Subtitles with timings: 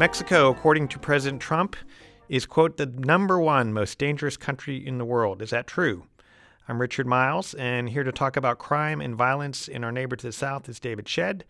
[0.00, 1.76] Mexico, according to President Trump,
[2.30, 5.42] is, quote, the number one most dangerous country in the world.
[5.42, 6.06] Is that true?
[6.66, 10.26] I'm Richard Miles, and here to talk about crime and violence in our neighbor to
[10.26, 11.44] the south is David Shedd,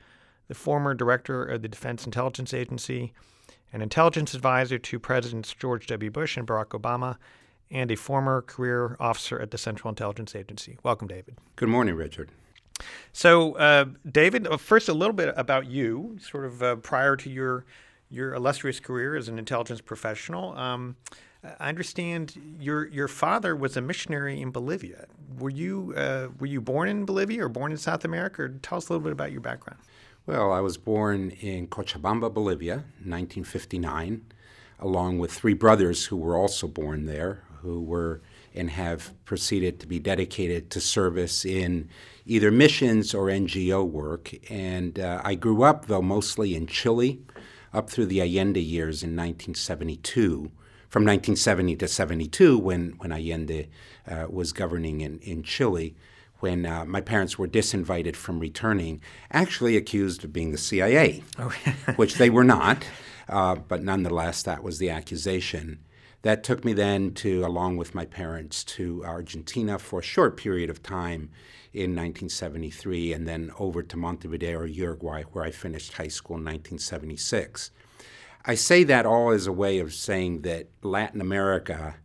[0.48, 3.12] the former director of the Defense Intelligence Agency,
[3.72, 6.10] an intelligence advisor to Presidents George W.
[6.10, 7.18] Bush and Barack Obama,
[7.70, 10.76] and a former career officer at the Central Intelligence Agency.
[10.82, 11.36] Welcome, David.
[11.54, 12.32] Good morning, Richard.
[13.12, 17.30] So, uh, David, uh, first a little bit about you, sort of uh, prior to
[17.30, 17.64] your
[18.10, 20.56] your illustrious career as an intelligence professional.
[20.58, 20.96] Um,
[21.58, 25.06] I understand your your father was a missionary in Bolivia.
[25.38, 28.42] Were you uh, were you born in Bolivia or born in South America?
[28.42, 29.80] Or tell us a little bit about your background.
[30.26, 34.22] Well, I was born in Cochabamba, Bolivia, 1959,
[34.78, 38.20] along with three brothers who were also born there, who were
[38.54, 41.88] and have proceeded to be dedicated to service in
[42.26, 44.34] either missions or NGO work.
[44.50, 47.20] And uh, I grew up, though, mostly in Chile
[47.72, 50.50] up through the Allende years in 1972.
[50.88, 53.68] From 1970 to 72, when, when Allende
[54.08, 55.94] uh, was governing in, in Chile,
[56.40, 61.54] when uh, my parents were disinvited from returning, actually accused of being the CIA, oh.
[61.96, 62.84] which they were not.
[63.28, 65.78] Uh, but nonetheless, that was the accusation.
[66.22, 70.68] That took me then to, along with my parents, to Argentina for a short period
[70.68, 71.30] of time
[71.72, 77.70] in 1973, and then over to Montevideo, Uruguay, where I finished high school in 1976.
[78.44, 81.96] I say that all as a way of saying that Latin America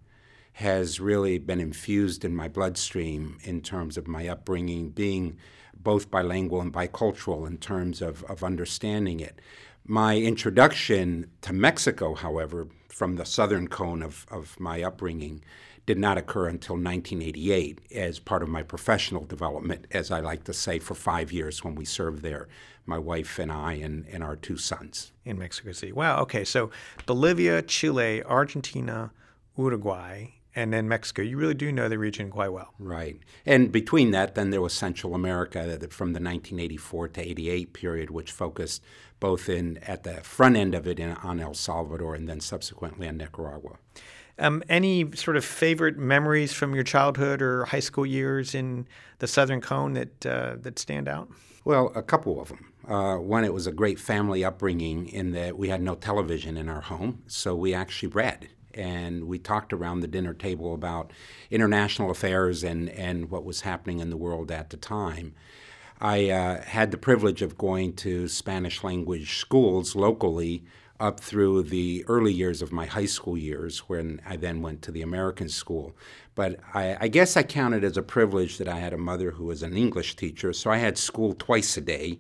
[0.54, 5.38] has really been infused in my bloodstream in terms of my upbringing, being
[5.74, 9.42] both bilingual and bicultural in terms of, of understanding it.
[9.86, 15.44] My introduction to Mexico, however, from the southern cone of, of my upbringing,
[15.86, 20.54] did not occur until 1988 as part of my professional development, as I like to
[20.54, 22.48] say, for five years when we served there,
[22.86, 25.12] my wife and I and, and our two sons.
[25.26, 25.92] In Mexico City.
[25.92, 26.22] Wow.
[26.22, 26.46] Okay.
[26.46, 26.70] So
[27.06, 29.12] Bolivia, Chile, Argentina,
[29.58, 31.22] Uruguay, and then Mexico.
[31.22, 32.74] You really do know the region quite well.
[32.80, 33.20] Right.
[33.46, 38.32] And between that, then there was Central America from the 1984 to 88 period, which
[38.32, 38.82] focused
[39.20, 43.08] both in at the front end of it in, on El Salvador and then subsequently
[43.08, 43.78] on Nicaragua.
[44.38, 48.88] Um, any sort of favorite memories from your childhood or high school years in
[49.20, 51.30] the Southern Cone that uh, that stand out?
[51.64, 52.74] Well, a couple of them.
[52.88, 56.70] Uh, one, it was a great family upbringing in that we had no television in
[56.70, 61.12] our home, so we actually read and we talked around the dinner table about
[61.50, 65.34] international affairs and, and what was happening in the world at the time.
[66.00, 70.64] I uh, had the privilege of going to Spanish language schools locally
[71.00, 74.92] up through the early years of my high school years when I then went to
[74.92, 75.94] the American school.
[76.36, 79.46] But I, I, guess I counted as a privilege that I had a mother who
[79.46, 82.20] was an English teacher, so I had school twice a day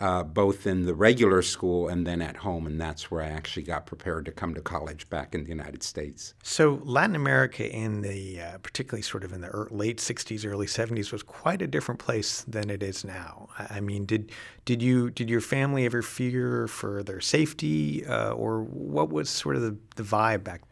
[0.00, 3.64] uh, both in the regular school and then at home, and that's where I actually
[3.64, 6.34] got prepared to come to college back in the United States.
[6.42, 11.12] So Latin America, in the uh, particularly sort of in the late '60s, early '70s,
[11.12, 13.50] was quite a different place than it is now.
[13.58, 14.32] I mean, did
[14.64, 19.56] did you did your family ever fear for their safety, uh, or what was sort
[19.56, 20.62] of the, the vibe back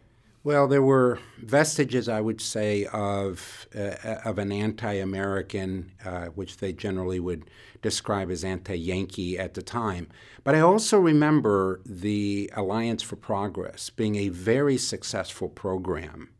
[0.44, 6.72] well, there were vestiges, I would say, of uh, of an anti-American, uh, which they
[6.72, 7.50] generally would
[7.82, 10.08] describe as anti-Yankee at the time.
[10.44, 16.30] But I also remember the Alliance for Progress being a very successful program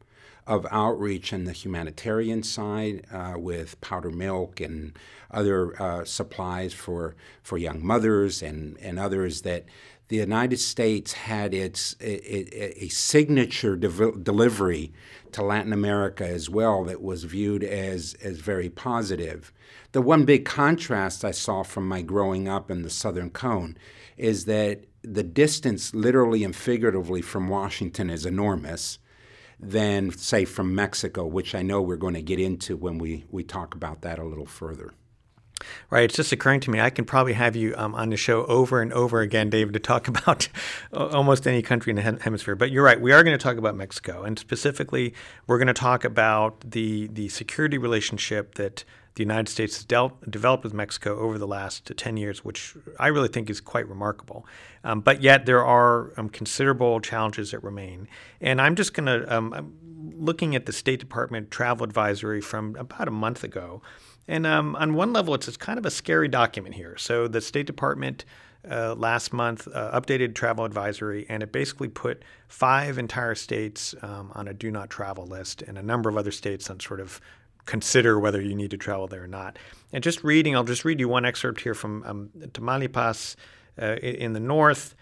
[0.46, 4.98] of outreach on the humanitarian side uh, with powder milk and
[5.30, 9.66] other uh, supplies for for young mothers and and others that
[10.08, 14.92] the United States had its a, a signature de- delivery
[15.32, 19.52] to Latin America as well that was viewed as as very positive.
[19.92, 23.76] The one big contrast I saw from my growing up in the Southern Cone
[24.16, 28.98] is that the distance, literally and figuratively, from Washington is enormous
[29.60, 33.42] than, say, from Mexico, which I know we're going to get into when we, we
[33.42, 34.92] talk about that a little further.
[35.90, 36.04] Right.
[36.04, 38.80] It's just occurring to me, I can probably have you um, on the show over
[38.80, 40.48] and over again, David, to talk about
[40.92, 42.54] almost any country in the hemisphere.
[42.54, 43.00] But you're right.
[43.00, 44.22] We are going to talk about Mexico.
[44.22, 45.14] And specifically,
[45.46, 48.84] we're going to talk about the, the security relationship that
[49.18, 53.08] the United States has dealt, developed with Mexico over the last 10 years, which I
[53.08, 54.46] really think is quite remarkable.
[54.84, 58.06] Um, but yet, there are um, considerable challenges that remain.
[58.40, 59.74] And I'm just going to, um,
[60.16, 63.82] looking at the State Department travel advisory from about a month ago.
[64.26, 66.96] And um, on one level, it's, it's kind of a scary document here.
[66.98, 68.24] So the State Department
[68.70, 74.30] uh, last month uh, updated travel advisory, and it basically put five entire states um,
[74.34, 77.20] on a do not travel list, and a number of other states on sort of
[77.64, 79.58] consider whether you need to travel there or not.
[79.92, 83.36] And just reading, I'll just read you one excerpt here from um, Tamaulipas
[83.80, 84.94] uh, in the north.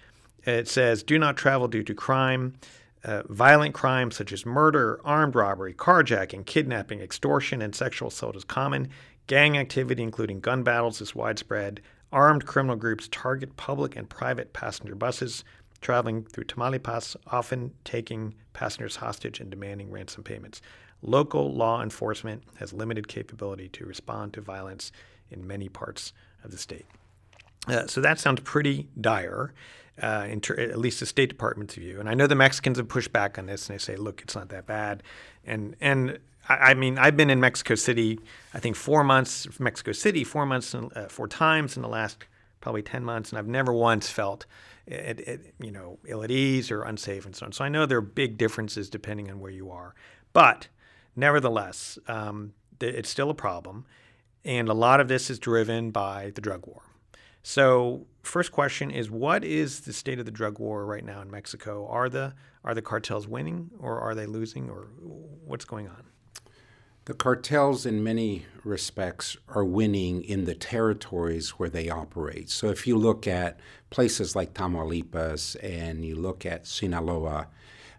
[0.44, 2.54] It says, do not travel due to crime.
[3.06, 8.42] Uh, violent crimes such as murder, armed robbery, carjacking, kidnapping, extortion, and sexual assault is
[8.42, 8.88] common.
[9.28, 11.80] Gang activity, including gun battles, is widespread.
[12.12, 15.44] Armed criminal groups target public and private passenger buses
[15.80, 20.60] traveling through Tamaulipas, often taking passengers hostage and demanding ransom payments.
[21.00, 24.90] Local law enforcement has limited capability to respond to violence
[25.30, 26.12] in many parts
[26.42, 26.86] of the state.
[27.68, 29.52] Uh, so that sounds pretty dire
[30.00, 32.00] uh, ter- at least the State Department's view.
[32.00, 34.34] And I know the Mexicans have pushed back on this, and they say, "Look, it's
[34.34, 35.02] not that bad."
[35.44, 38.20] And and I, I mean, I've been in Mexico City,
[38.54, 39.46] I think four months.
[39.58, 42.24] Mexico City, four months, uh, four times in the last
[42.60, 44.46] probably ten months, and I've never once felt.
[44.86, 47.50] It, it, you know, ill at ease or unsafe and so on.
[47.50, 49.96] So I know there are big differences depending on where you are,
[50.32, 50.68] but
[51.16, 53.84] nevertheless, um, it's still a problem,
[54.44, 56.82] and a lot of this is driven by the drug war.
[57.48, 61.30] So, first question is what is the state of the drug war right now in
[61.30, 61.86] Mexico?
[61.86, 62.34] Are the
[62.64, 64.88] are the cartels winning or are they losing or
[65.44, 66.02] what's going on?
[67.04, 72.50] The cartels, in many respects, are winning in the territories where they operate.
[72.50, 73.60] So, if you look at
[73.90, 77.46] places like Tamaulipas and you look at Sinaloa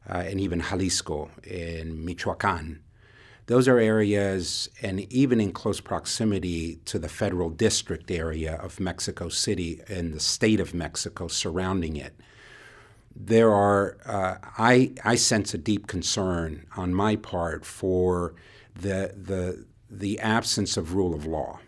[0.09, 2.81] uh, and even Jalisco and Michoacan,
[3.47, 9.29] those are areas, and even in close proximity to the federal district area of Mexico
[9.29, 12.13] City and the state of Mexico surrounding it,
[13.15, 18.35] there are, uh, I, I sense a deep concern on my part for
[18.75, 21.59] the, the, the absence of rule of law.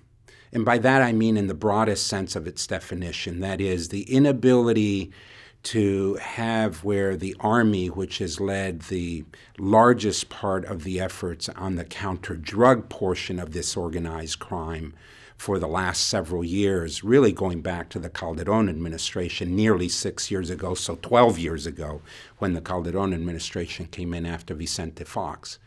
[0.52, 4.04] And by that I mean in the broadest sense of its definition, that is, the
[4.04, 5.12] inability
[5.62, 9.26] to have where the Army, which has led the
[9.58, 14.94] largest part of the efforts on the counter drug portion of this organized crime
[15.40, 20.50] for the last several years, really going back to the Calderon administration nearly six years
[20.50, 22.02] ago, so 12 years ago,
[22.40, 25.58] when the Calderon administration came in after Vicente Fox.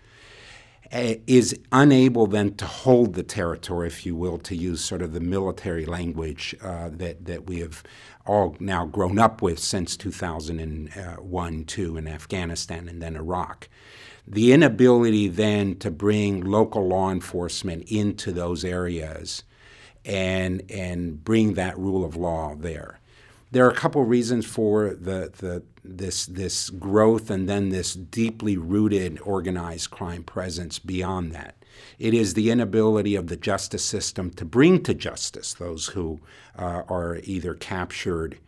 [0.92, 5.14] Eh, is unable then to hold the territory, if you will, to use sort of
[5.14, 7.82] the military language uh, that, that we have
[8.26, 13.68] all now grown up with since 2001 2 in Afghanistan and then Iraq.
[14.26, 19.42] The inability then to bring local law enforcement into those areas
[20.04, 23.00] and, and bring that rule of law there.
[23.50, 28.56] There are a couple reasons for the, the, this, this growth and then this deeply
[28.56, 31.56] rooted organized crime presence beyond that.
[31.98, 36.20] It is the inability of the justice system to bring to justice those who
[36.58, 38.38] uh, are either captured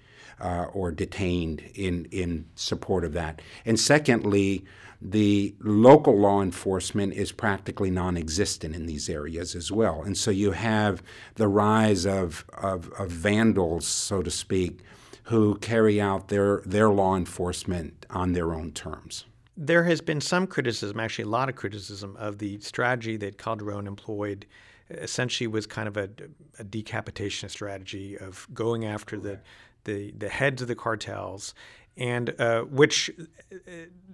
[0.41, 3.41] uh, or detained in, in support of that.
[3.65, 4.65] And secondly,
[5.01, 10.03] the local law enforcement is practically non existent in these areas as well.
[10.03, 11.03] And so you have
[11.35, 14.81] the rise of, of, of vandals, so to speak,
[15.25, 19.27] who carry out their, their law enforcement on their own terms.
[19.57, 23.87] There has been some criticism, actually a lot of criticism, of the strategy that Calderon
[23.87, 24.47] employed.
[24.91, 26.11] Essentially, was kind of a,
[26.59, 29.41] a decapitation strategy of going after the,
[29.85, 31.55] the the heads of the cartels,
[31.97, 33.11] and uh, which
[33.51, 33.57] uh,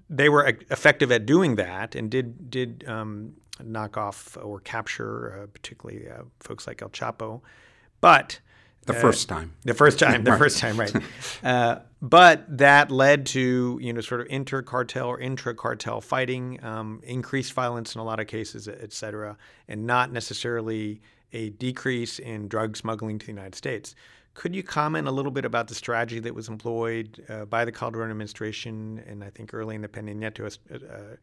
[0.09, 3.35] they were effective at doing that, and did did um,
[3.65, 7.41] knock off or capture, uh, particularly uh, folks like El Chapo,
[8.01, 8.39] but
[8.87, 9.53] the uh, first time.
[9.65, 10.25] The first time.
[10.25, 10.95] The first time, right.
[12.03, 17.95] But that led to you know sort of inter-cartel or intra-cartel fighting, um, increased violence
[17.95, 19.37] in a lot of cases, et cetera,
[19.69, 21.03] and not necessarily
[21.33, 23.95] a decrease in drug smuggling to the United States.
[24.35, 27.73] Could you comment a little bit about the strategy that was employed uh, by the
[27.73, 31.17] Calderon administration and I think early in the Peña Nieto uh,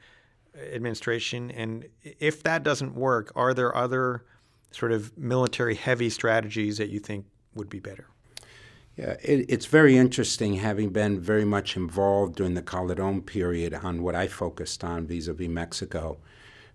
[0.74, 1.52] administration?
[1.52, 4.26] And if that doesn't work, are there other
[4.72, 8.08] sort of military heavy strategies that you think would be better?
[8.98, 14.02] Yeah, it, it's very interesting having been very much involved during the Calderon period on
[14.02, 16.18] what I focused on vis-a-vis Mexico.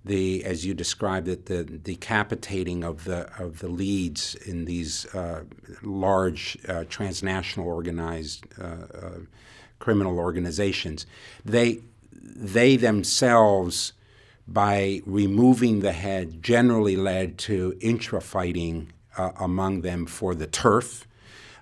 [0.05, 5.45] The, as you described it, the decapitating of the of the leads in these uh,
[5.83, 9.19] large uh, transnational organized uh, uh
[9.79, 11.07] criminal organizations.
[11.45, 13.93] They they themselves,
[14.47, 21.07] by removing the head, generally led to intra fighting uh, among them for the turf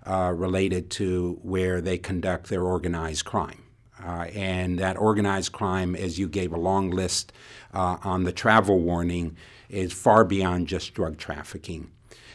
[0.07, 3.62] uh, related to where they conduct their organized crime.
[4.02, 7.33] Uh, and that organized crime, as you gave a long list
[7.75, 9.37] uh, on the travel warning,
[9.69, 11.90] is far beyond just drug trafficking.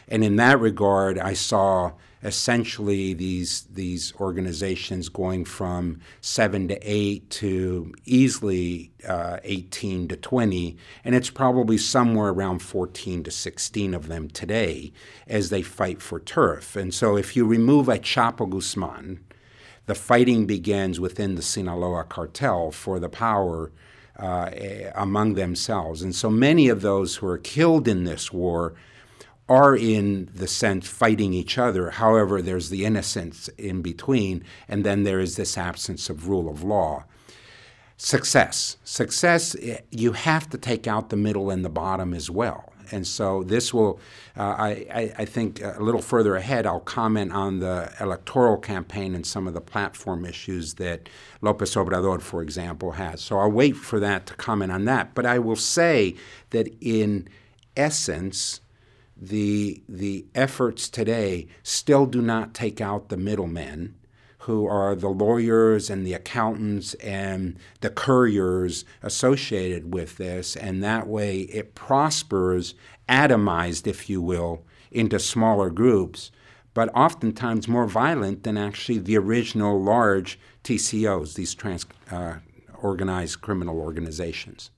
[0.08, 7.28] And in that regard, I saw essentially these these organizations going from seven to eight
[7.30, 14.08] to easily uh, 18 to 20, and it's probably somewhere around 14 to 16 of
[14.08, 14.92] them today
[15.26, 16.74] as they fight for turf.
[16.76, 19.20] And so, if you remove a Chapo Guzman,
[19.86, 23.70] the fighting begins within the Sinaloa cartel for the power
[24.18, 24.50] uh,
[24.94, 26.02] among themselves.
[26.02, 28.74] And so many of those who are killed in this war
[29.48, 31.90] are in the sense fighting each other.
[31.90, 36.64] However, there's the innocence in between, and then there is this absence of rule of
[36.64, 37.04] law.
[37.96, 38.76] Success.
[38.84, 42.72] Success, eh, you have to take out the middle and the bottom as well.
[42.92, 43.98] And so this will,
[44.36, 49.26] uh, I, I, think a little further ahead, I'll comment on the electoral campaign and
[49.26, 51.08] some of the platform issues that
[51.40, 53.20] Lopez Obrador, for example, has.
[53.22, 55.14] So I'll wait for that to comment on that.
[55.14, 56.14] But I will say
[56.50, 57.28] that in
[57.76, 58.60] essence,
[59.16, 63.94] the, the efforts today still do not take out the middlemen
[64.46, 70.54] who are the lawyers and the accountants and the couriers associated with this.
[70.54, 72.74] And that way it prospers,
[73.08, 76.30] atomized, if you will, into smaller groups,
[76.74, 82.36] but oftentimes more violent than actually the original large TCOs, these trans uh,
[82.80, 84.70] organized criminal organizations.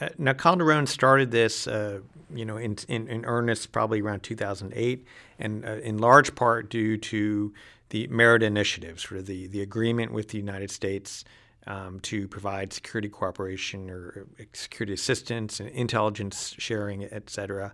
[0.00, 2.00] Uh, now, Calderon started this, uh,
[2.34, 5.06] you know, in, in, in, earnest probably around 2008,
[5.38, 7.52] and uh, in large part due to
[7.90, 11.24] the Merida initiatives, for the, the agreement with the United States
[11.66, 17.72] um, to provide security cooperation or uh, security assistance and intelligence sharing, et cetera.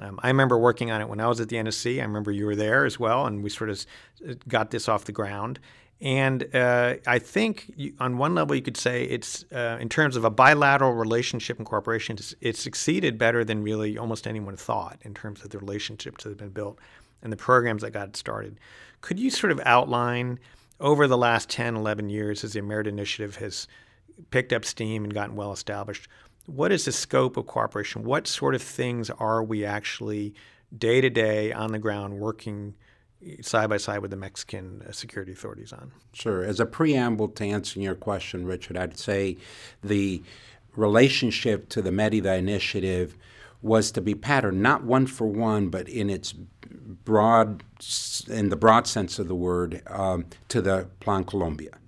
[0.00, 1.98] Um, I remember working on it when I was at the NSC.
[1.98, 3.84] I remember you were there as well, and we sort of
[4.26, 5.58] uh, got this off the ground.
[6.02, 10.16] And uh, I think you, on one level, you could say it's, uh, in terms
[10.16, 15.14] of a bilateral relationship and cooperation, it's, succeeded better than really almost anyone thought in
[15.14, 16.80] terms of the relationships that have been built
[17.22, 18.58] and the programs that got started.
[19.00, 20.40] Could you sort of outline
[20.80, 23.68] over the last 10, 11 years as the Merida Initiative has
[24.30, 26.08] picked up steam and gotten well established?
[26.46, 28.02] What is the scope of cooperation?
[28.02, 30.34] What sort of things are we actually
[30.76, 32.74] day to day on the ground working
[33.40, 35.92] side by side with the Mexican uh, security authorities on?
[36.12, 36.44] Sure.
[36.44, 39.36] As a preamble to answering your question, Richard, I'd say
[39.82, 40.22] the
[40.76, 43.16] relationship to the Merida Initiative
[43.60, 47.62] was to be patterned not one for one, but in its broad,
[48.28, 51.78] in the broad sense of the word, um, to the Plan Colombia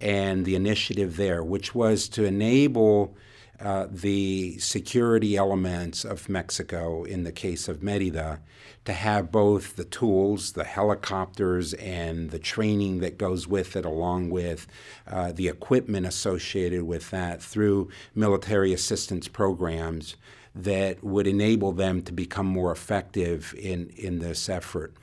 [0.00, 3.16] and the initiative there, which was to enable
[3.60, 8.40] uh, the security elements of Mexico, in the case of Merida,
[8.84, 14.30] to have both the tools, the helicopters, and the training that goes with it, along
[14.30, 14.66] with
[15.08, 20.14] uh, the equipment associated with that through military assistance programs
[20.54, 24.94] that would enable them to become more effective in, in this effort.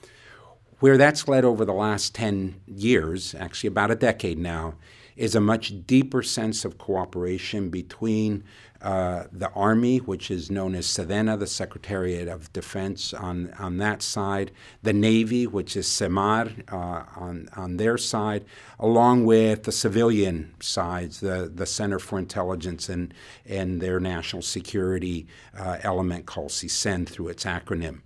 [0.79, 4.75] Where that's led over the last 10 years, actually about a decade now,
[5.15, 8.43] is a much deeper sense of cooperation between
[8.81, 14.01] uh, the Army, which is known as SEDENA, the Secretariat of Defense, on, on that
[14.01, 14.51] side,
[14.83, 18.45] the Navy, which is SEMAR uh, on, on their side,
[18.79, 23.13] along with the civilian sides, the, the Center for Intelligence and,
[23.45, 25.25] and their national security
[25.57, 28.01] uh, element called CISEN through its acronym,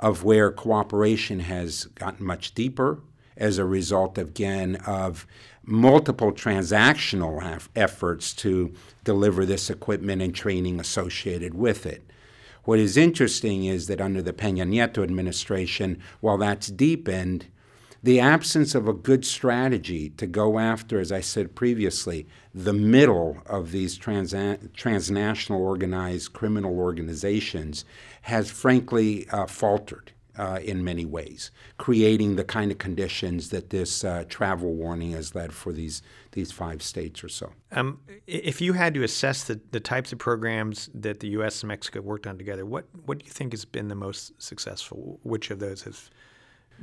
[0.00, 3.00] of where cooperation has gotten much deeper
[3.36, 5.26] as a result, again, of
[5.64, 8.72] multiple transactional efforts to
[9.04, 12.02] deliver this equipment and training associated with it.
[12.64, 17.46] What is interesting is that under the Peña Nieto administration, while that's deepened,
[18.02, 23.38] the absence of a good strategy to go after, as I said previously, the middle
[23.46, 24.34] of these trans-
[24.74, 27.84] transnational organized criminal organizations
[28.22, 34.04] has frankly uh, faltered uh, in many ways, creating the kind of conditions that this
[34.04, 36.02] uh, travel warning has led for these
[36.32, 37.52] these five states or so.
[37.72, 41.62] Um, if you had to assess the, the types of programs that the U.S.
[41.62, 45.18] and Mexico worked on together, what what do you think has been the most successful?
[45.22, 46.10] Which of those has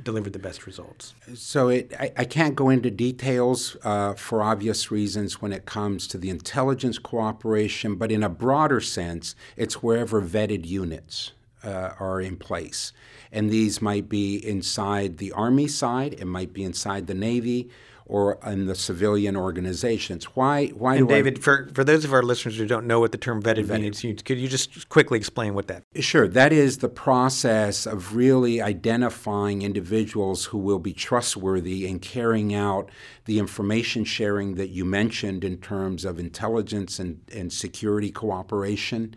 [0.02, 1.14] delivered the best results?
[1.34, 6.08] So it, I, I, can't go into details uh, for obvious reasons when it comes
[6.08, 11.30] to the intelligence cooperation, but in a broader sense, it's wherever vetted units
[11.64, 12.92] uh, are in place.
[13.32, 17.70] And these might be inside the Army side, it might be inside the Navy,
[18.06, 20.24] or in the civilian organizations.
[20.36, 20.68] Why?
[20.68, 23.18] Why and David, I, for, for those of our listeners who don't know what the
[23.18, 25.84] term vetted, vetted means, could you just quickly explain what that?
[26.00, 26.28] Sure.
[26.28, 32.90] That is the process of really identifying individuals who will be trustworthy in carrying out
[33.24, 39.14] the information sharing that you mentioned in terms of intelligence and, and security cooperation,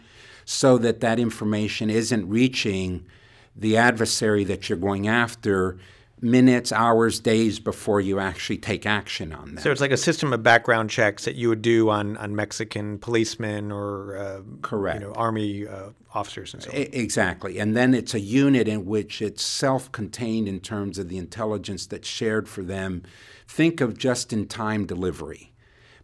[0.49, 3.05] so that that information isn't reaching
[3.53, 5.77] the adversary that you're going after
[6.21, 9.63] minutes, hours, days before you actually take action on them.
[9.63, 12.97] So it's like a system of background checks that you would do on, on Mexican
[12.97, 16.77] policemen or uh, correct, you know, army uh, officers and so on.
[16.77, 21.85] Exactly, and then it's a unit in which it's self-contained in terms of the intelligence
[21.85, 23.03] that's shared for them.
[23.49, 25.51] Think of just-in-time delivery.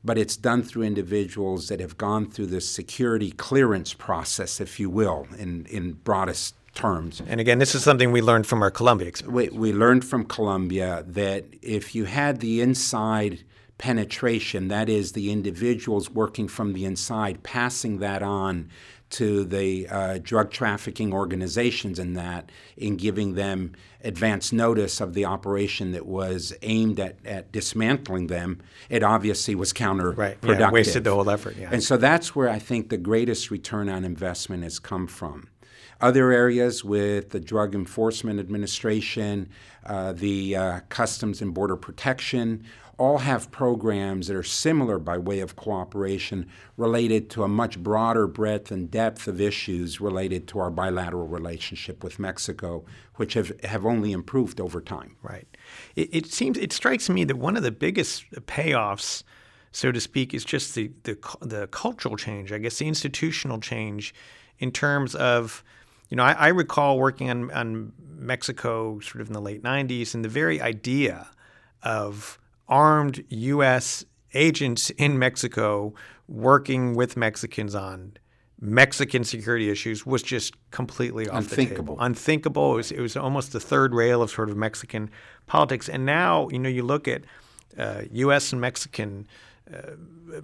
[0.04, 4.90] But it's done through individuals that have gone through the security clearance process, if you
[4.90, 7.22] will, in, in broadest terms.
[7.26, 9.54] And again, this is something we learned from our Colombia experience.
[9.54, 13.44] We, we learned from Colombia that if you had the inside
[13.78, 18.70] penetration, that is, the individuals working from the inside, passing that on
[19.14, 23.72] to the uh, drug trafficking organizations and that in giving them
[24.04, 29.72] advance notice of the operation that was aimed at, at dismantling them, it obviously was
[29.72, 30.18] counterproductive.
[30.18, 30.60] Right.
[30.60, 31.56] Yeah, wasted the whole effort.
[31.58, 31.70] Yeah.
[31.72, 35.48] And so that's where I think the greatest return on investment has come from.
[36.02, 39.48] Other areas with the Drug Enforcement Administration,
[39.86, 42.66] uh, the uh, Customs and Border Protection,
[43.04, 48.28] all have programs that are similar by way of cooperation related to a much broader
[48.28, 53.86] breadth and depth of issues related to our bilateral relationship with Mexico, which have, have
[53.86, 55.18] only improved over time.
[55.22, 55.46] Right.
[55.98, 59.24] It, it seems, it strikes me that one of the biggest payoffs,
[59.74, 64.16] so to speak, is just the, the, the cultural change, I guess the institutional change
[64.60, 65.62] in terms of
[66.10, 70.14] you know, I, I, recall working on, on Mexico sort of in the late 90s,
[70.14, 71.28] and the very idea
[71.82, 74.06] of armed U.S.
[74.34, 75.94] agents in Mexico
[76.28, 78.14] working with Mexicans on
[78.60, 81.76] Mexican security issues was just completely off unthinkable.
[81.76, 81.98] the table.
[82.00, 82.74] Unthinkable.
[82.74, 85.10] It was, it was almost the third rail of sort of Mexican
[85.48, 85.90] politics.
[85.90, 87.24] And now, you know, you look at
[87.78, 88.54] uh, U.S.
[88.54, 89.28] and Mexican
[89.72, 89.92] uh,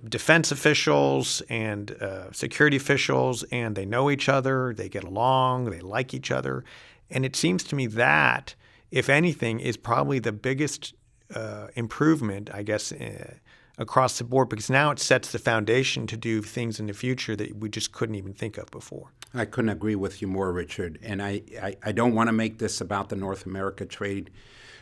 [0.08, 5.80] defense officials and uh, security officials, and they know each other, they get along, they
[5.80, 6.66] like each other.
[7.10, 8.56] And it seems to me that,
[8.92, 10.94] if anything, is probably the biggest
[11.34, 13.36] uh, improvement, I guess, uh,
[13.78, 17.36] across the board, because now it sets the foundation to do things in the future
[17.36, 19.12] that we just couldn't even think of before.
[19.34, 21.00] I couldn't agree with you more, Richard.
[21.04, 24.32] And I, I, I don't want to make this about the North America trade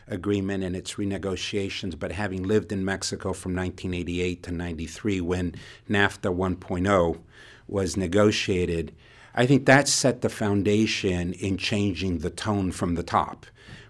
[0.06, 5.54] agreement and its renegotiations, but having lived in Mexico from 1988 to 93 when
[5.88, 7.20] NAFTA 1.0
[7.66, 8.94] was negotiated,
[9.34, 13.46] I think that set the foundation in changing the tone from the top.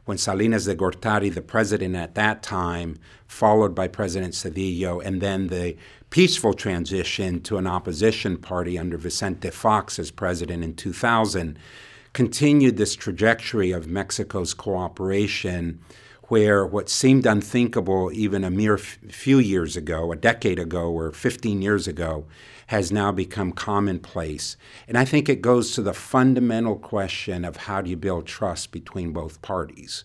[0.08, 5.48] When Salinas de Gortari, the president at that time, followed by President Zedillo, and then
[5.48, 5.76] the
[6.08, 11.58] peaceful transition to an opposition party under Vicente Fox as president in 2000,
[12.14, 15.78] continued this trajectory of Mexico's cooperation
[16.28, 21.12] where what seemed unthinkable even a mere f- few years ago, a decade ago or
[21.12, 22.24] 15 years ago,
[22.68, 24.56] has now become commonplace.
[24.86, 28.72] And I think it goes to the fundamental question of how do you build trust
[28.72, 30.04] between both parties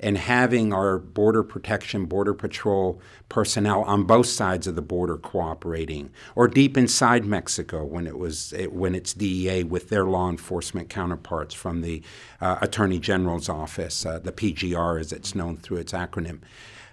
[0.00, 6.10] and having our border protection, border patrol personnel on both sides of the border cooperating,
[6.34, 11.54] or deep inside Mexico when it was when it's DEA with their law enforcement counterparts
[11.54, 12.02] from the
[12.40, 16.40] uh, Attorney General's office, uh, the PGR as it's known through its acronym,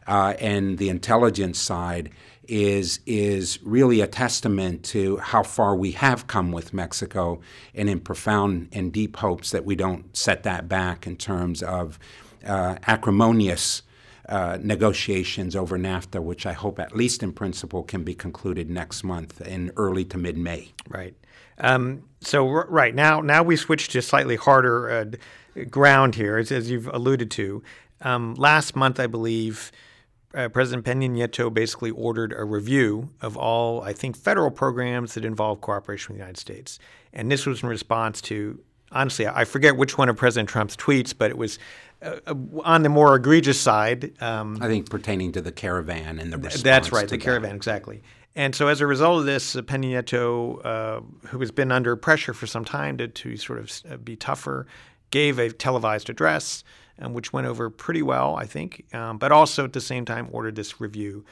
[0.06, 2.12] uh, and the intelligence side
[2.50, 7.40] is is really a testament to how far we have come with Mexico,
[7.76, 12.00] and in profound and deep hopes that we don't set that back in terms of
[12.46, 13.84] uh, acrimonious
[14.28, 19.04] uh, negotiations over NAFTA, which I hope, at least in principle, can be concluded next
[19.04, 20.74] month in early to mid May.
[20.88, 21.16] Right.
[21.58, 26.52] Um, so r- right now, now we switch to slightly harder uh, ground here, as,
[26.52, 27.64] as, you've alluded to.
[28.02, 29.72] Um, last month, I believe.
[30.34, 35.26] Uh, President Peña Nieto basically ordered a review of all, I think, federal programs that
[35.26, 36.78] involve cooperation with the United States.
[37.14, 38.60] And this was in response to,
[38.92, 41.58] honestly, I forget which one of President Trump's tweets, but it was
[42.02, 44.14] uh, uh, on the more egregious side.
[44.22, 46.62] Um, I think pertaining to the caravan and the response.
[46.62, 47.24] That's right, the that.
[47.24, 48.04] caravan, exactly.
[48.36, 51.96] And so, as a result of this, uh, Peña Nieto, uh, who has been under
[51.96, 54.68] pressure for some time to, to sort of uh, be tougher,
[55.12, 56.64] gave a televised address,
[57.00, 60.28] um, which went over pretty well, I think, um, but also at the same time
[60.32, 61.26] ordered this review.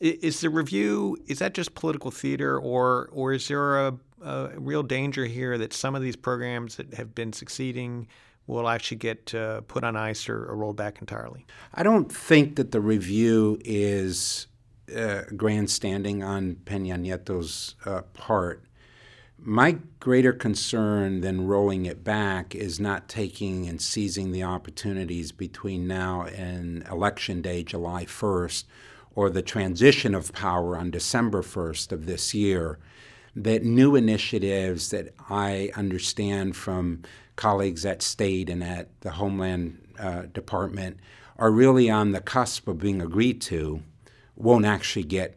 [0.00, 4.82] Is the review is that just political theater, or or is there a, a real
[4.82, 8.08] danger here that some of these programs that have been succeeding
[8.48, 11.46] will actually get uh, put on ice or, or, rolled back entirely?
[11.74, 14.48] I don't think that the review is
[14.94, 18.64] uh, grandstanding on Peña Nieto's uh, part.
[19.44, 25.88] My greater concern than rolling it back is not taking and seizing the opportunities between
[25.88, 28.64] now and Election Day, July 1st,
[29.16, 32.78] or the transition of power on December 1st of this year.
[33.34, 37.02] That new initiatives that I understand from
[37.34, 41.00] colleagues at State and at the Homeland uh, Department
[41.36, 43.82] are really on the cusp of being agreed to
[44.36, 45.36] won't actually get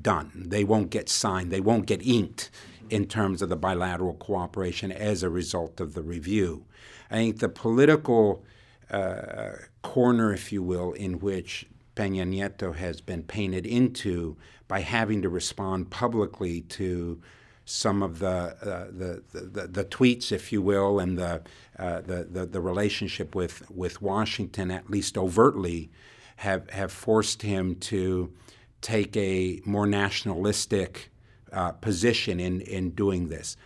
[0.00, 0.44] done.
[0.46, 1.50] They won't get signed.
[1.50, 2.48] They won't get inked
[2.90, 6.64] in terms of the bilateral cooperation as a result of the review.
[7.10, 8.44] I think the political
[8.90, 14.36] uh, corner, if you will, in which Peña Nieto has been painted into
[14.68, 17.20] by having to respond publicly to
[17.64, 21.42] some of the, uh, the, the, the, tweets, if you will, and the,
[21.78, 25.88] uh, the, the, the, relationship with, with Washington, at least overtly,
[26.36, 28.32] have, have forced him to
[28.80, 31.10] take a more nationalistic
[31.52, 33.56] uh, position in, in doing this.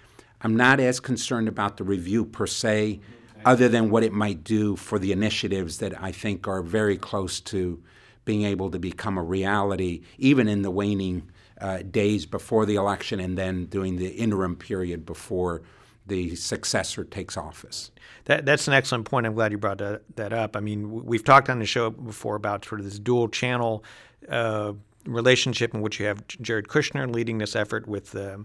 [0.40, 3.01] I'm not as concerned about the review per se,
[3.44, 7.40] other than what it might do for the initiatives that I think are very close
[7.40, 7.83] to
[8.25, 13.20] being able to become a reality, even in the waning uh, days before the election
[13.20, 15.62] and then during the interim period before
[16.07, 17.90] the successor takes office.
[18.27, 19.27] That, that's an excellent point.
[19.27, 20.57] I'm glad you brought that, that up.
[20.57, 23.85] I mean, we've talked on the show before about sort of this dual channel
[24.29, 24.73] uh,
[25.06, 28.14] relationship in which you have Jared Kushner leading this effort with.
[28.14, 28.38] Uh,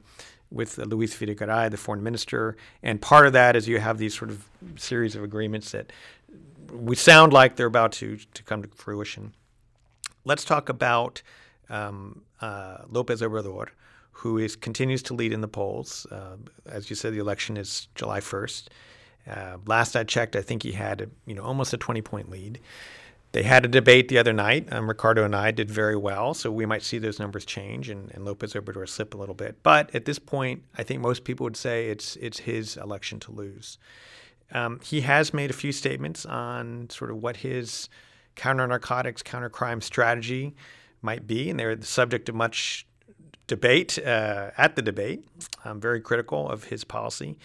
[0.51, 4.31] with Luis Videgaray, the foreign minister, and part of that is you have these sort
[4.31, 5.91] of series of agreements that
[6.71, 9.35] we sound like they're about to to come to fruition.
[10.25, 11.21] Let's talk about
[11.69, 13.67] um, uh, Lopez Obrador,
[14.11, 16.05] who is continues to lead in the polls.
[16.11, 18.67] Uh, as you said, the election is July 1st.
[19.29, 22.59] Uh, last I checked, I think he had you know almost a 20 point lead.
[23.31, 24.71] They had a debate the other night.
[24.71, 28.25] Um, Ricardo Anaya did very well, so we might see those numbers change and, and
[28.25, 29.61] Lopez Obrador slip a little bit.
[29.61, 33.31] But at this point, I think most people would say it's it's his election to
[33.31, 33.77] lose.
[34.51, 37.87] Um, he has made a few statements on sort of what his
[38.35, 40.55] counter narcotics, counter crime strategy
[41.01, 42.87] might be, and they're the subject of much
[43.45, 45.27] debate uh, at the debate.
[45.65, 47.37] I'm very critical of his policy,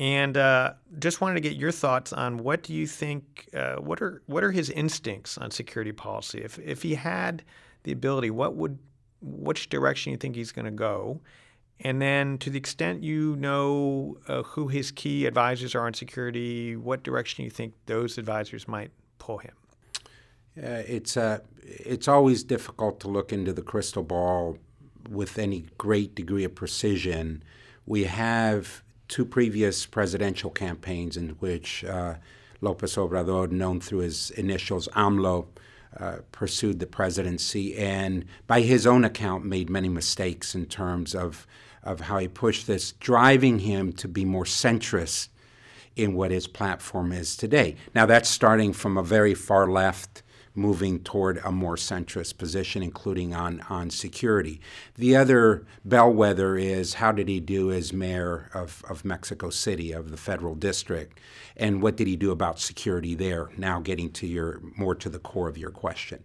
[0.00, 3.50] and uh, just wanted to get your thoughts on what do you think?
[3.54, 6.40] Uh, what are what are his instincts on security policy?
[6.42, 7.44] If if he had
[7.82, 8.78] the ability, what would
[9.20, 11.20] which direction you think he's going to go?
[11.80, 16.76] And then, to the extent you know uh, who his key advisors are on security,
[16.76, 19.52] what direction you think those advisors might pull him?
[20.56, 24.56] Uh, it's uh, it's always difficult to look into the crystal ball
[25.10, 27.42] with any great degree of precision.
[27.84, 32.14] We have two previous presidential campaigns in which uh,
[32.62, 35.46] Lopez Obrador, known through his initials AMLO,
[35.98, 41.46] uh, pursued the presidency, and by his own account, made many mistakes in terms of
[41.82, 45.28] of how he pushed this, driving him to be more centrist
[45.96, 47.74] in what his platform is today.
[47.94, 50.22] Now, that's starting from a very far left
[50.54, 54.60] moving toward a more centrist position, including on, on security.
[54.96, 60.10] The other bellwether is how did he do as mayor of, of Mexico City, of
[60.10, 61.20] the federal district,
[61.56, 63.50] and what did he do about security there?
[63.56, 66.24] Now, getting to your more to the core of your question.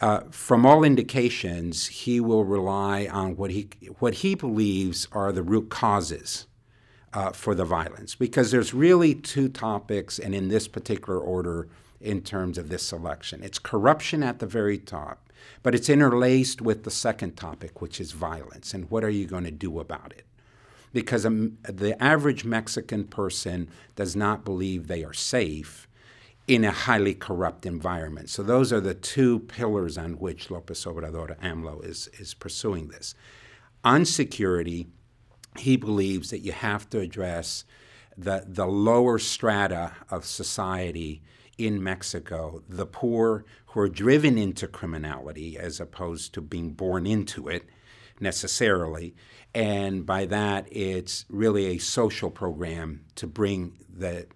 [0.00, 3.68] Uh, from all indications, he will rely on what he
[4.00, 6.46] what he believes are the root causes
[7.12, 11.68] uh, for the violence, because there's really two topics, and in this particular order,
[12.02, 13.42] in terms of this election.
[13.42, 18.12] It's corruption at the very top, but it's interlaced with the second topic, which is
[18.12, 18.74] violence.
[18.74, 20.26] And what are you going to do about it?
[20.92, 25.88] Because um, the average Mexican person does not believe they are safe
[26.48, 28.28] in a highly corrupt environment.
[28.28, 33.14] So those are the two pillars on which Lopez Obrador AMLO is, is pursuing this.
[33.84, 34.88] On security,
[35.58, 37.64] he believes that you have to address
[38.16, 41.22] the, the lower strata of society
[41.58, 47.48] in Mexico, the poor who are driven into criminality as opposed to being born into
[47.48, 47.64] it
[48.20, 49.14] necessarily.
[49.54, 54.26] And by that, it's really a social program to bring the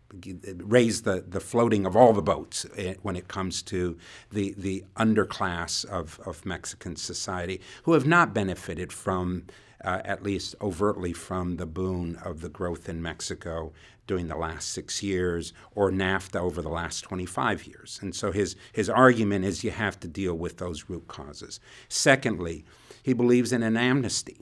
[0.59, 3.97] raise the, the floating of all the boats eh, when it comes to
[4.31, 9.45] the, the underclass of, of Mexican society who have not benefited from,
[9.87, 13.73] uh, at least overtly, from the boon of the growth in Mexico
[14.07, 17.99] during the last six years or NAFTA over the last 25 years.
[18.03, 21.61] And so his, his argument is you have to deal with those root causes.
[21.89, 22.65] Secondly,
[23.03, 24.41] he believes in an amnesty.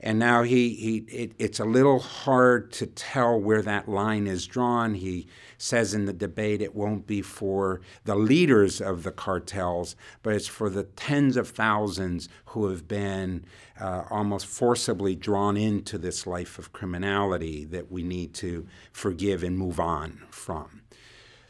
[0.00, 4.46] And now he, he it, it's a little hard to tell where that line is
[4.46, 4.94] drawn.
[4.94, 5.26] He
[5.58, 10.46] says in the debate it won't be for the leaders of the cartels, but it's
[10.46, 13.44] for the tens of thousands who have been
[13.80, 19.58] uh, almost forcibly drawn into this life of criminality that we need to forgive and
[19.58, 20.82] move on from.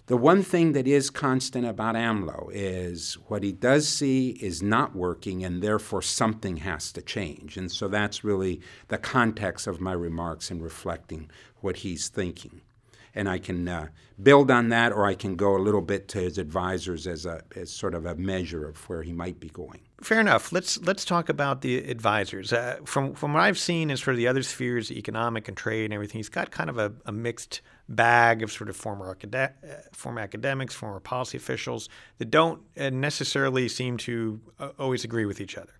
[0.07, 4.97] The one thing that is constant about AMLO is what he does see is not
[4.97, 7.59] working, and therefore something has to change.
[7.59, 12.63] And so that's really the context of my remarks in reflecting what he's thinking.
[13.19, 13.89] And I can uh,
[14.23, 17.43] build on that, or I can go a little bit to his advisors as a
[17.57, 19.81] as sort of a measure of where he might be going.
[20.01, 20.53] Fair enough.
[20.53, 22.53] Let's let's talk about the advisors.
[22.53, 25.87] Uh, from from what I've seen in sort of the other spheres, economic and trade
[25.87, 29.35] and everything, he's got kind of a, a mixed bag of sort of former acad-
[29.35, 35.27] uh, former academics, former policy officials that don't uh, necessarily seem to uh, always agree
[35.27, 35.73] with each other.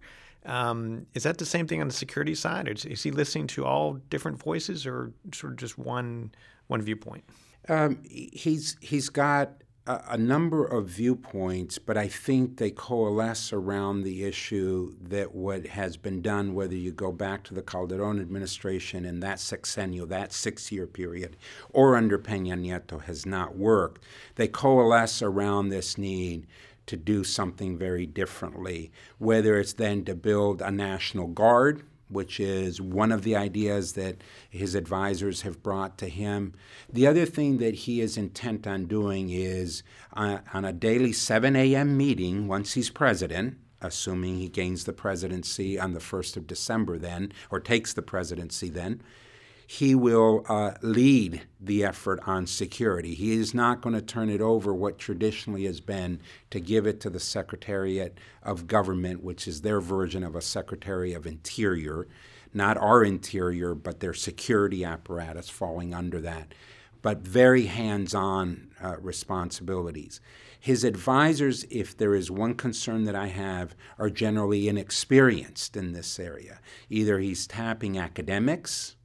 [0.47, 2.69] Um, is that the same thing on the security side?
[2.69, 6.31] Is, is, he listening to all different voices, or sort of just one
[6.69, 7.25] one viewpoint?
[7.69, 14.03] Um, he's he's got a, a, number of viewpoints, but I think they coalesce around
[14.03, 19.05] the issue that what has been done, whether you go back to the Calderon administration
[19.05, 21.37] and that sexennial, that six-year period,
[21.71, 24.05] or under Peña Nieto, has not worked.
[24.37, 26.47] They coalesce around this need
[26.87, 32.81] to do something very differently, whether it's then to build a national guard which is
[32.81, 34.17] one of the ideas that
[34.49, 36.55] his advisors have brought to him.
[36.93, 39.83] The other thing that he is intent on doing is
[40.15, 41.97] uh, on a daily 7 a.m.
[41.97, 47.33] meeting, once he's president, assuming he gains the presidency on the 1st of December, then,
[47.51, 49.03] or takes the presidency then,
[49.71, 53.13] he will uh, lead the effort on security.
[53.15, 57.03] He is not going to turn it over what traditionally has been to give it
[57.03, 62.09] to the Secretariat of Government, which is their version of a Secretary of Interior,
[62.55, 66.55] not our interior, but their security apparatus falling under that,
[67.03, 70.19] but very hands on uh, responsibilities.
[70.59, 76.19] His advisors, if there is one concern that I have, are generally inexperienced in this
[76.19, 76.59] area.
[76.89, 78.97] Either he's tapping academics,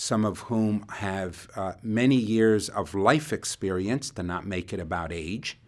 [0.00, 5.12] some of whom have uh, many years of life experience, to not make it about
[5.12, 5.58] age,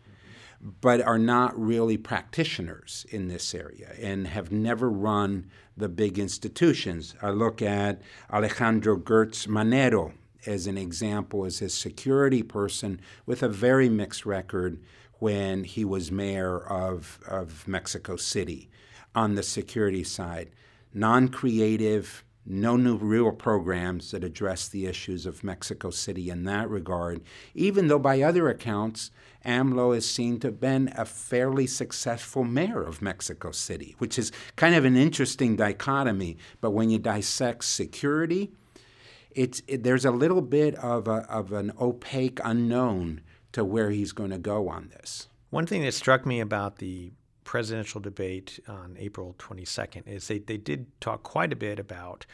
[0.81, 7.15] but are not really practitioners in this area and have never run the big institutions.
[7.21, 8.01] I look at
[8.33, 10.15] Alejandro Gertz Manero
[10.47, 14.83] as an example as a security person with a very mixed record
[15.19, 18.71] when he was mayor of, of Mexico City
[19.15, 20.49] on the security side.
[20.95, 26.69] Non creative, no new real programs that address the issues of Mexico City in that
[26.69, 27.23] regard,
[27.55, 29.11] even though by other accounts,
[29.45, 34.33] AMLO is seen to have been a fairly successful mayor of Mexico City, which is
[34.57, 36.37] kind of an interesting dichotomy.
[36.61, 38.53] But when you dissect security,
[39.31, 43.21] it's, it, there's a little bit of, a, of an opaque unknown
[43.53, 45.29] to where he's going to go on this.
[45.51, 47.13] One thing that struck me about the
[47.45, 52.27] presidential debate on April 22nd is they, they did talk quite a bit about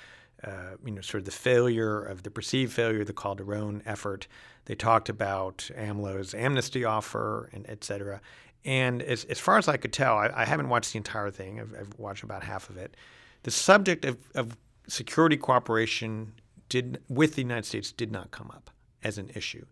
[0.44, 4.28] uh, you know sort of the failure of the perceived failure of the Calderon effort.
[4.66, 8.20] They talked about AMLO's amnesty offer and et cetera.
[8.64, 11.60] And as, as far as I could tell, I, I haven't watched the entire thing.
[11.60, 12.96] I've, I've, watched about half of it.
[13.44, 14.56] The subject of, of
[14.88, 16.32] security cooperation
[16.68, 18.70] did with the United States did not come up
[19.02, 19.64] as an issue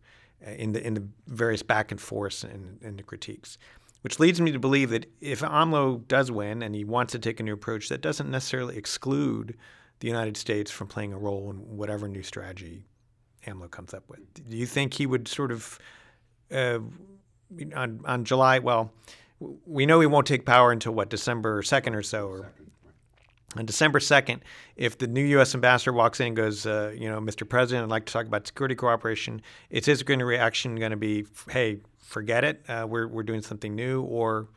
[0.46, 3.58] uh, in the in the various back and forths and, and the critiques
[4.06, 7.40] which leads me to believe that if AMLO does win and he wants to take
[7.40, 9.56] a new approach, that doesn't necessarily exclude
[9.98, 12.84] the United States from playing a role in whatever new strategy
[13.48, 14.20] AMLO comes up with.
[14.48, 15.80] Do you think he would sort of,
[16.52, 16.78] uh,
[17.74, 18.92] on, on July, well,
[19.66, 22.52] we know he won't take power until what, December 2nd or so, or
[23.54, 24.40] on December 2nd,
[24.76, 25.54] if the new U.S.
[25.54, 27.48] ambassador walks in and goes, uh, you know, Mr.
[27.48, 31.78] President, I'd like to talk about security cooperation, is his reaction going to be, hey,
[31.98, 34.48] forget it, uh, we're, we're doing something new, or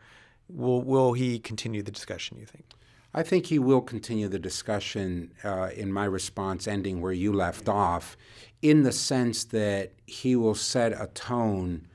[0.49, 2.65] will, will he continue the discussion, you think?
[3.13, 7.67] I think he will continue the discussion uh, in my response, ending where you left
[7.67, 8.17] off,
[8.62, 11.88] in the sense that he will set a tone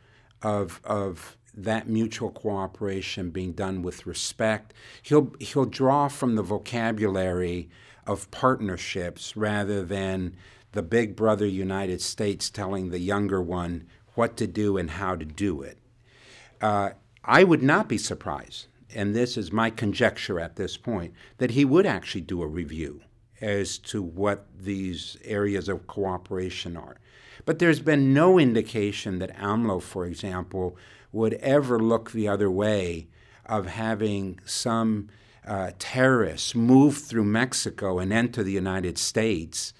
[0.43, 4.75] of, of that mutual cooperation being done with respect.
[5.03, 7.69] He'll, he'll draw from the vocabulary
[8.07, 10.37] of partnerships rather than
[10.73, 15.25] the big brother United States telling the younger one what to do and how to
[15.25, 15.79] do it.
[16.61, 16.91] Uh,
[17.25, 21.65] I would not be surprised, and this is my conjecture at this point, that he
[21.65, 23.01] would actually do a review
[23.41, 26.97] as to what these areas of cooperation are.
[27.45, 30.77] But there's been no indication that AMLO, for example,
[31.15, 33.07] would ever look the other way
[33.47, 35.09] of having some
[35.47, 39.73] uh, terrorists move through Mexico and enter the United States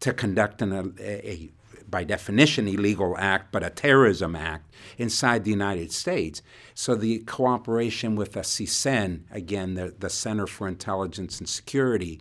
[0.00, 1.50] to conduct an, a, a
[1.88, 6.42] by definition, illegal act, but a terrorism act inside the United States.
[6.74, 12.20] So the cooperation with the CISEN, again, the, the Center for Intelligence and Security,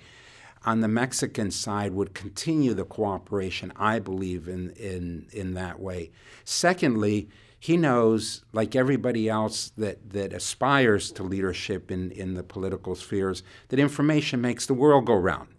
[0.65, 6.11] on the Mexican side would continue the cooperation, I believe, in, in, in that way.
[6.43, 12.95] Secondly, he knows, like everybody else that, that aspires to leadership in, in the political
[12.95, 15.49] spheres, that information makes the world go round.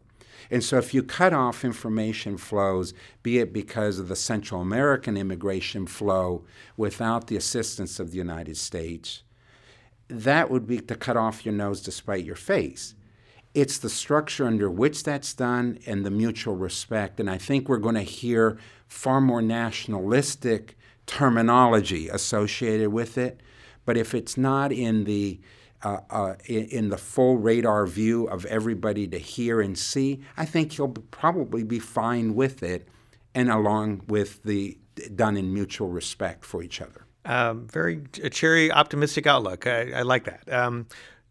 [0.51, 5.16] And so, if you cut off information flows, be it because of the Central American
[5.16, 6.45] immigration flow
[6.77, 9.23] without the assistance of the United States,
[10.09, 12.95] that would be to cut off your nose to spite your face.
[13.57, 17.19] It's the structure under which that's done and the mutual respect.
[17.19, 23.40] And I think we're going to hear far more nationalistic terminology associated with it.
[23.87, 25.40] But if it's not in the
[25.83, 30.73] uh, uh, in, the full radar view of everybody to hear and see, I think
[30.73, 32.88] he'll probably be fine with it,
[33.35, 34.77] and along with the
[35.14, 37.07] done in mutual respect for each other.
[37.25, 39.66] Um, very cheery, optimistic outlook.
[39.66, 40.53] I, I like that.
[40.53, 40.87] Um,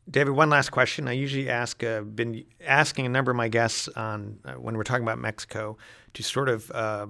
[0.10, 1.08] David, one last question.
[1.08, 4.84] I usually ask, uh, been asking a number of my guests on uh, when we're
[4.84, 5.78] talking about Mexico
[6.14, 7.08] to sort of uh,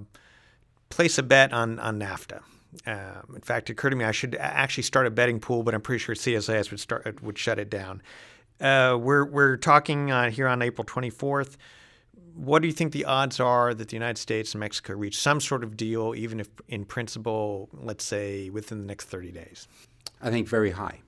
[0.90, 2.42] place a bet on on NAFTA.
[2.86, 5.74] Um, in fact, it occurred to me I should actually start a betting pool, but
[5.74, 8.02] I'm pretty sure CSIS would start would shut it down.
[8.62, 11.58] Uh, we're we're talking uh, here on April 24th.
[12.34, 15.40] What do you think the odds are that the United States and Mexico reach some
[15.40, 19.68] sort of deal, even if in principle, let's say within the next 30 days?
[20.22, 21.00] I think very high.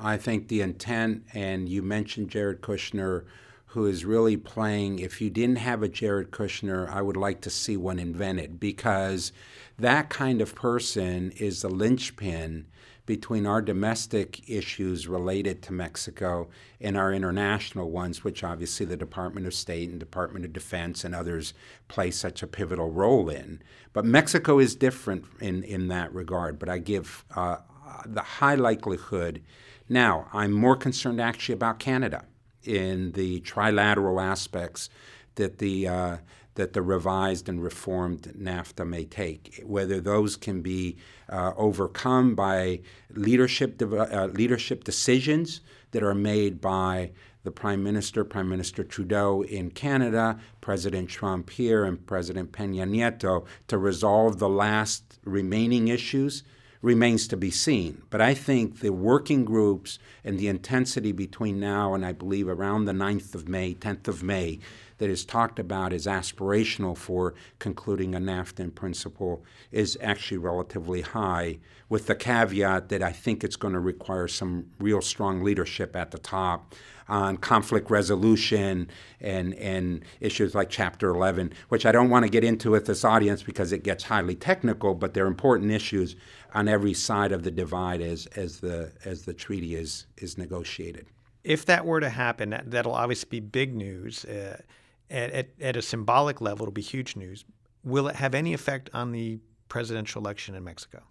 [0.00, 3.24] I think the intent, and you mentioned Jared Kushner,
[3.66, 4.98] who is really playing.
[4.98, 9.32] If you didn't have a Jared Kushner, I would like to see one invented because
[9.78, 12.66] that kind of person is the linchpin
[13.04, 16.48] between our domestic issues related to Mexico
[16.80, 21.14] and our international ones, which obviously the Department of State and Department of Defense and
[21.14, 21.54] others
[21.86, 23.62] play such a pivotal role in.
[23.92, 27.58] But Mexico is different in, in that regard, but I give uh,
[28.04, 29.42] the high likelihood.
[29.88, 32.24] Now, I'm more concerned actually about Canada
[32.64, 34.90] in the trilateral aspects
[35.36, 36.16] that the uh,
[36.56, 39.62] that the revised and reformed NAFTA may take.
[39.64, 40.96] Whether those can be
[41.28, 45.60] uh, overcome by leadership uh, leadership decisions
[45.92, 47.12] that are made by
[47.44, 53.46] the Prime Minister, Prime Minister Trudeau in Canada, President Trump here, and President Peña Nieto
[53.68, 56.42] to resolve the last remaining issues
[56.82, 58.02] remains to be seen.
[58.10, 62.84] But I think the working groups and the intensity between now and I believe around
[62.84, 64.60] the 9th of May, 10th of May,
[64.98, 71.02] that is talked about as aspirational for concluding a NAFTA in principle is actually relatively
[71.02, 71.58] high,
[71.88, 76.10] with the caveat that I think it's going to require some real strong leadership at
[76.10, 76.74] the top
[77.08, 78.88] on conflict resolution
[79.20, 83.04] and, and issues like Chapter 11, which I don't want to get into with this
[83.04, 86.16] audience because it gets highly technical, but they're important issues
[86.56, 91.06] on every side of the divide as, as, the, as the treaty is, is negotiated.
[91.44, 94.24] If that were to happen, that, that'll obviously be big news.
[94.24, 94.62] Uh,
[95.10, 97.44] at, at, at a symbolic level, it'll be huge news.
[97.84, 99.38] Will it have any effect on the
[99.68, 101.02] presidential election in Mexico?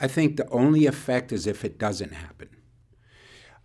[0.00, 2.48] I think the only effect is if it doesn't happen.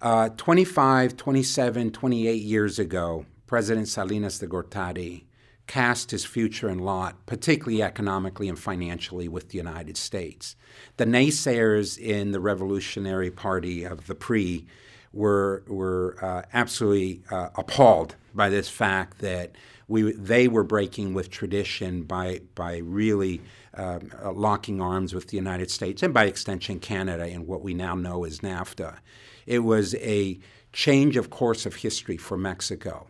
[0.02, 5.25] Uh, 25, 27, 28 years ago, President Salinas de Gortari
[5.68, 10.56] cast his future in lot, particularly economically and financially, with the United States.
[10.98, 14.66] The naysayers in the Revolutionary Party of the PRI
[15.14, 19.54] were, were uh, absolutely uh, appalled by this fact that
[19.88, 23.42] we, they were breaking with tradition by, by really
[23.76, 27.74] um, uh, locking arms with the United States and by extension Canada in what we
[27.74, 28.98] now know as NAFTA.
[29.46, 30.40] It was a
[30.74, 33.08] change of course of history for Mexico.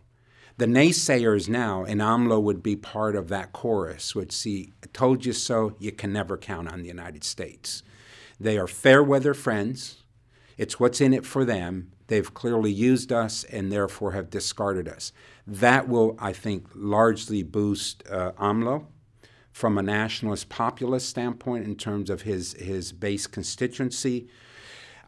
[0.58, 5.34] The naysayers now, and AMLO would be part of that chorus, would see, told you
[5.34, 7.82] so, you can never count on the United States.
[8.40, 10.02] They are fair weather friends.
[10.56, 11.92] It's what's in it for them.
[12.06, 15.12] They've clearly used us and therefore have discarded us.
[15.46, 18.86] That will, I think, largely boost uh, AMLO
[19.52, 24.28] from a nationalist populist standpoint in terms of his, his base constituency.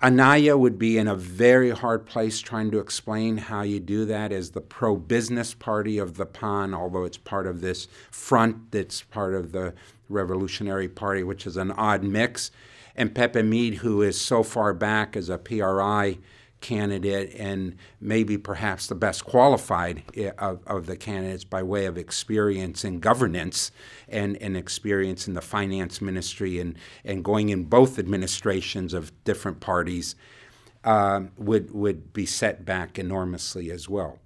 [0.01, 4.31] Anaya would be in a very hard place trying to explain how you do that
[4.31, 9.03] as the pro business party of the PAN, although it's part of this front that's
[9.03, 9.75] part of the
[10.09, 12.53] Revolutionary Party, which is an odd mix.
[12.95, 16.19] And Pepe Meade, who is so far back as a PRI
[16.61, 21.97] candidate and maybe perhaps the best qualified eh, of, of the candidates by way of
[21.97, 23.71] experience in governance
[24.09, 29.61] and, and experience in the finance ministry and, and going in both administrations of different
[29.61, 30.17] parties
[30.85, 34.19] uh, would, would be set back enormously as well.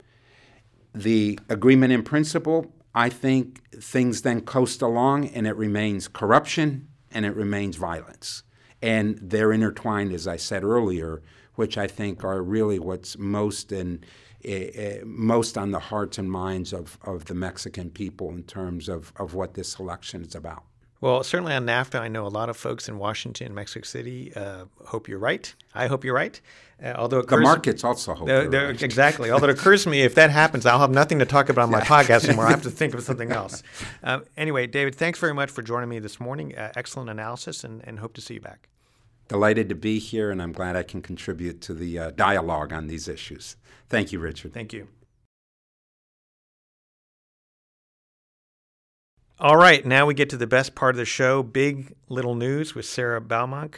[0.94, 7.24] The agreement in principle, I think things then coast along and it remains corruption and
[7.24, 8.42] it remains violence.
[8.80, 11.22] And they're intertwined, as I said earlier,
[11.54, 14.04] which I think are really what's most in
[14.48, 19.12] uh, most on the hearts and minds of, of the Mexican people in terms of,
[19.16, 20.64] of what this election is about.
[21.00, 24.32] Well, certainly on NAFTA, I know a lot of folks in Washington, Mexico City.
[24.34, 25.52] Uh, hope you're right.
[25.74, 26.40] I hope you're right.
[26.82, 28.82] Uh, although the markets also hope the, the, right.
[28.82, 29.30] exactly.
[29.30, 31.70] although it occurs to me if that happens, I'll have nothing to talk about on
[31.70, 32.46] my podcast anymore.
[32.46, 33.64] I have to think of something else.
[34.02, 36.56] Uh, anyway, David, thanks very much for joining me this morning.
[36.56, 38.68] Uh, excellent analysis, and, and hope to see you back.
[39.28, 42.86] Delighted to be here, and I'm glad I can contribute to the uh, dialogue on
[42.86, 43.56] these issues.
[43.88, 44.52] Thank you, Richard.
[44.52, 44.88] Thank you.
[49.38, 52.74] All right, now we get to the best part of the show big little news
[52.74, 53.74] with Sarah Baumunk.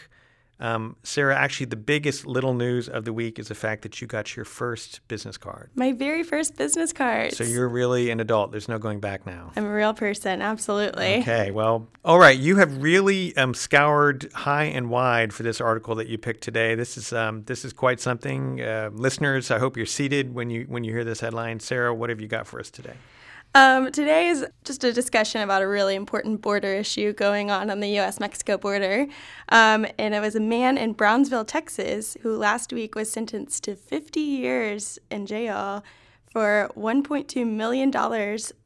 [0.61, 4.07] Um, Sarah, actually, the biggest little news of the week is the fact that you
[4.07, 5.71] got your first business card.
[5.75, 7.35] My very first business card.
[7.35, 8.53] So you're really an adult.
[8.53, 9.53] There's no going back now.
[9.57, 11.19] I'm a real person, absolutely.
[11.19, 12.39] Okay, well, all right.
[12.39, 16.75] You have really um, scoured high and wide for this article that you picked today.
[16.75, 18.61] This is um, this is quite something.
[18.61, 21.61] Uh, listeners, I hope you're seated when you when you hear this headline.
[21.61, 22.95] Sarah, what have you got for us today?
[23.57, 27.79] Um, today is just a discussion about a really important border issue going on on
[27.79, 28.19] the U.S.
[28.19, 29.07] Mexico border.
[29.51, 33.77] Um, and it was a man in Brownsville, Texas, who last week was sentenced to
[33.77, 35.85] 50 years in jail
[36.27, 37.95] for $1.2 million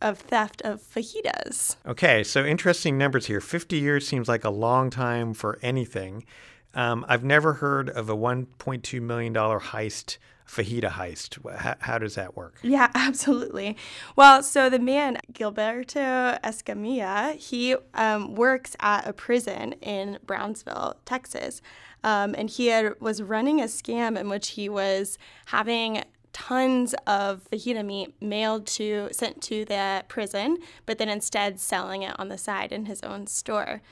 [0.01, 1.77] of theft of fajitas.
[1.85, 3.43] Okay, so interesting numbers here.
[3.43, 6.25] 50 years seems like a long time for anything.
[6.73, 10.17] Um, I've never heard of a $1.2 million heist
[10.49, 11.39] fajita heist.
[11.57, 12.59] How, how, does that work?
[12.63, 13.77] Yeah, absolutely.
[14.17, 21.61] Well, so the man, Gilberto Escamilla, he um, works at a prison in Brownsville, Texas.
[22.03, 27.47] Um, and he had, was running a scam in which he was having tons of
[27.51, 32.39] fajita meat mailed to sent to the prison, but then instead selling it on the
[32.39, 33.83] side in his own store.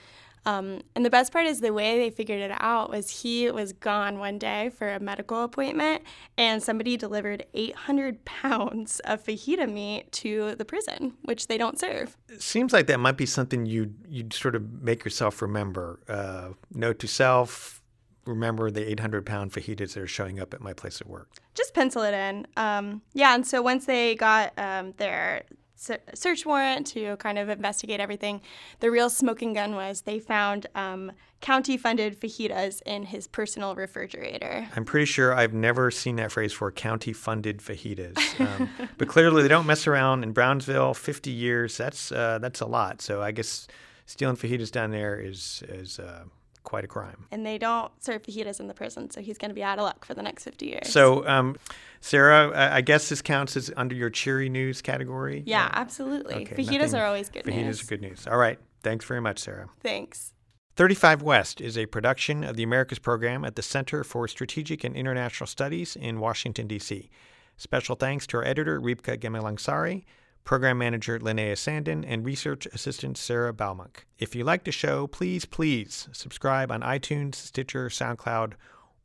[0.47, 3.73] Um, and the best part is the way they figured it out was he was
[3.73, 6.05] gone one day for a medical appointment,
[6.39, 12.17] and somebody delivered 800 pounds of fajita meat to the prison, which they don't serve.
[12.29, 16.01] It seems like that might be something you you'd sort of make yourself remember.
[16.09, 17.83] Uh, note to self:
[18.25, 21.29] remember the 800 pound fajitas that are showing up at my place of work.
[21.55, 22.47] Just pencil it in.
[22.57, 25.43] Um, yeah, and so once they got um, their
[25.77, 28.41] search warrant to kind of investigate everything.
[28.81, 34.69] The real smoking gun was they found um, county funded fajitas in his personal refrigerator.
[34.75, 38.19] I'm pretty sure I've never seen that phrase for county funded fajitas.
[38.41, 40.95] Um, but clearly they don't mess around in Brownsville.
[40.95, 43.03] 50 years, that's, uh, that's a lot.
[43.03, 43.69] So I guess
[44.07, 46.25] stealing fajitas down there is, is uh,
[46.67, 47.25] quite a crime.
[47.31, 49.85] And they don't serve fajitas in the prison, so he's going to be out of
[49.85, 50.89] luck for the next 50 years.
[50.91, 51.57] So, um,
[52.03, 55.43] Sarah, I guess this counts as under your cheery news category?
[55.47, 56.35] Yeah, absolutely.
[56.35, 57.81] Okay, fajitas nothing, are always good fajitas news.
[57.81, 58.27] Fajitas are good news.
[58.27, 58.59] All right.
[58.83, 59.69] Thanks very much, Sarah.
[59.83, 60.35] Thanks.
[60.77, 64.95] 35 West is a production of the Americas program at the Center for Strategic and
[64.95, 67.09] International Studies in Washington, D.C.
[67.57, 70.05] Special thanks to our editor, Ribka Gemilangsari,
[70.47, 74.05] Program Manager Linnea Sandin, and Research Assistant Sarah Baumunk.
[74.19, 78.53] If you like the show, please, please subscribe on iTunes, Stitcher, SoundCloud,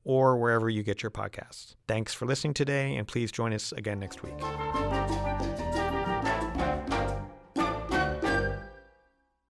[0.03, 1.75] or wherever you get your podcasts.
[1.87, 4.39] Thanks for listening today, and please join us again next week.